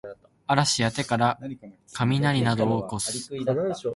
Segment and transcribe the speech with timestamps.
[0.47, 1.37] 嵐や手から
[1.93, 3.29] かみなりなどをおこす